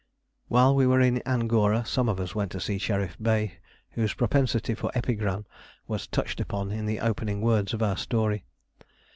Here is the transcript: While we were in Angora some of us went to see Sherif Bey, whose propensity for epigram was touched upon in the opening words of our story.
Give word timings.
While 0.47 0.73
we 0.73 0.87
were 0.87 0.99
in 0.99 1.21
Angora 1.27 1.85
some 1.85 2.09
of 2.09 2.19
us 2.19 2.33
went 2.33 2.51
to 2.53 2.59
see 2.59 2.79
Sherif 2.79 3.17
Bey, 3.21 3.59
whose 3.91 4.15
propensity 4.15 4.73
for 4.73 4.89
epigram 4.95 5.45
was 5.87 6.07
touched 6.07 6.39
upon 6.39 6.71
in 6.71 6.87
the 6.87 6.99
opening 6.99 7.39
words 7.39 7.71
of 7.71 7.83
our 7.83 7.97
story. 7.97 8.43